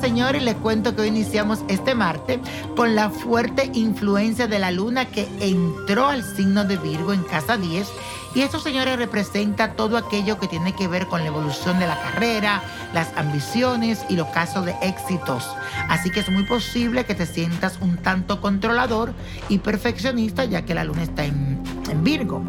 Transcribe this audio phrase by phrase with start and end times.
[0.00, 2.40] señores, les cuento que hoy iniciamos este martes
[2.76, 7.56] con la fuerte influencia de la luna que entró al signo de Virgo en casa
[7.56, 7.88] 10
[8.34, 11.98] y esto, señores, representa todo aquello que tiene que ver con la evolución de la
[11.98, 12.62] carrera,
[12.92, 15.48] las ambiciones y los casos de éxitos.
[15.88, 19.14] Así que es muy posible que te sientas un tanto controlador
[19.48, 21.62] y perfeccionista ya que la luna está en
[22.02, 22.44] Virgo.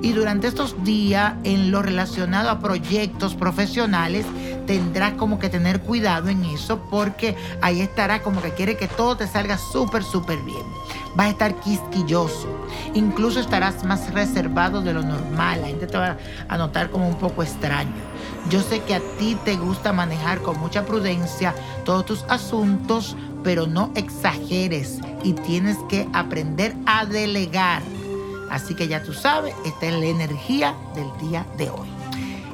[0.00, 4.26] Y durante estos días, en lo relacionado a proyectos profesionales,
[4.66, 9.16] tendrás como que tener cuidado en eso porque ahí estará como que quiere que todo
[9.16, 10.62] te salga súper, súper bien.
[11.14, 12.48] Vas a estar quisquilloso.
[12.94, 15.60] Incluso estarás más reservado de lo normal.
[15.60, 16.16] La gente te va
[16.48, 17.92] a notar como un poco extraño.
[18.48, 21.54] Yo sé que a ti te gusta manejar con mucha prudencia
[21.84, 27.82] todos tus asuntos, pero no exageres y tienes que aprender a delegar.
[28.50, 31.88] Así que ya tú sabes, esta es la energía del día de hoy.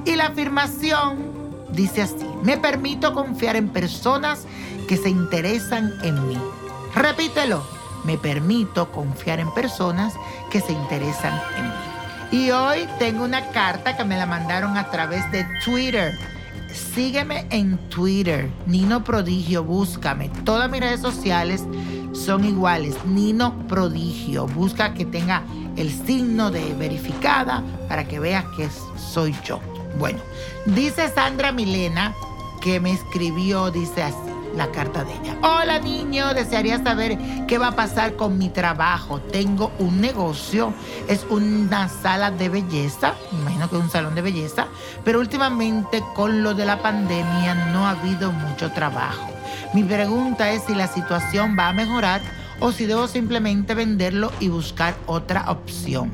[0.05, 1.38] Y la afirmación
[1.73, 4.47] dice así, me permito confiar en personas
[4.89, 6.39] que se interesan en mí.
[6.95, 7.63] Repítelo,
[8.05, 10.15] me permito confiar en personas
[10.51, 11.75] que se interesan en mí.
[12.31, 16.13] Y hoy tengo una carta que me la mandaron a través de Twitter.
[16.73, 20.29] Sígueme en Twitter, Nino Prodigio, búscame.
[20.45, 21.65] Todas mis redes sociales
[22.13, 24.47] son iguales, Nino Prodigio.
[24.47, 25.43] Busca que tenga
[25.77, 29.61] el signo de verificada para que veas que soy yo.
[29.97, 30.20] Bueno,
[30.67, 32.14] dice Sandra Milena
[32.61, 34.17] que me escribió, dice así
[34.56, 35.36] la carta de ella.
[35.42, 39.20] Hola niño, desearía saber qué va a pasar con mi trabajo.
[39.20, 40.72] Tengo un negocio,
[41.06, 44.66] es una sala de belleza, imagino que es un salón de belleza,
[45.05, 49.28] pero últimamente con lo de la pandemia no ha habido mucho trabajo.
[49.75, 52.20] Mi pregunta es si la situación va a mejorar
[52.61, 56.11] o si debo simplemente venderlo y buscar otra opción.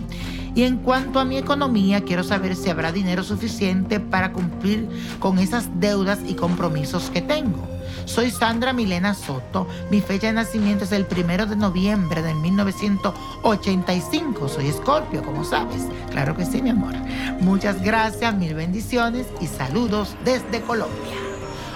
[0.54, 4.88] Y en cuanto a mi economía, quiero saber si habrá dinero suficiente para cumplir
[5.18, 7.74] con esas deudas y compromisos que tengo.
[8.04, 9.66] Soy Sandra Milena Soto.
[9.90, 14.48] Mi fecha de nacimiento es el primero de noviembre de 1985.
[14.48, 15.82] Soy Escorpio, como sabes.
[16.10, 16.94] Claro que sí, mi amor.
[17.40, 21.16] Muchas gracias, mil bendiciones y saludos desde Colombia.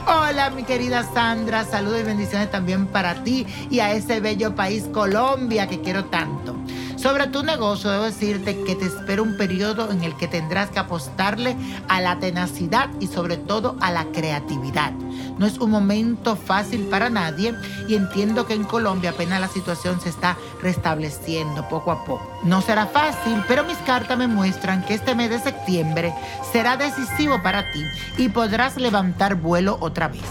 [0.06, 1.64] Hola, mi querida Sandra.
[1.64, 6.54] Saludos y bendiciones también para ti y a ese bello país Colombia que quiero tanto.
[6.98, 10.80] Sobre tu negocio, debo decirte que te espera un periodo en el que tendrás que
[10.80, 11.56] apostarle
[11.88, 14.90] a la tenacidad y sobre todo a la creatividad.
[15.38, 17.54] No es un momento fácil para nadie
[17.86, 22.28] y entiendo que en Colombia apenas la situación se está restableciendo poco a poco.
[22.42, 26.12] No será fácil, pero mis cartas me muestran que este mes de septiembre
[26.50, 27.84] será decisivo para ti
[28.16, 30.24] y podrás levantar vuelo otra vez.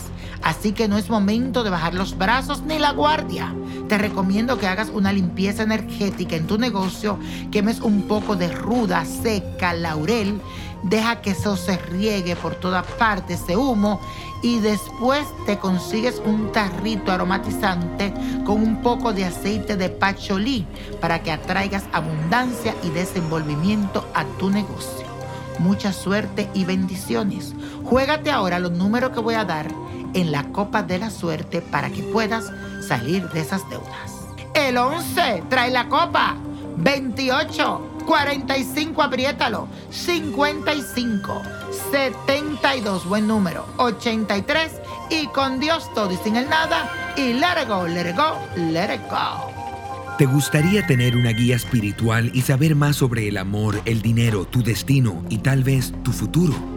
[0.44, 3.54] Así que no es momento de bajar los brazos ni la guardia.
[3.88, 7.18] Te recomiendo que hagas una limpieza energética en tu negocio,
[7.52, 10.42] quemes un poco de ruda, seca, laurel,
[10.84, 14.02] deja que eso se riegue por toda parte, ese humo,
[14.44, 18.14] y después te consigues un tarrito aromatizante
[18.46, 20.66] con un poco de aceite de pacholí
[21.00, 25.08] para que atraigas abundancia y desenvolvimiento a tu negocio.
[25.60, 27.56] Mucha suerte y bendiciones.
[27.86, 29.68] Juégate ahora los números que voy a dar
[30.14, 32.52] en la copa de la suerte para que puedas
[32.88, 34.28] salir de esas deudas.
[34.54, 36.36] El 11 trae la copa.
[36.78, 39.68] 28, 45, apriétalo.
[39.90, 41.42] 55,
[41.92, 43.66] 72, buen número.
[43.78, 44.72] 83
[45.10, 47.14] y con Dios todo y sin el nada.
[47.18, 49.52] Y let it go, let go, let it go.
[50.18, 54.64] ¿Te gustaría tener una guía espiritual y saber más sobre el amor, el dinero, tu
[54.64, 56.77] destino y tal vez tu futuro?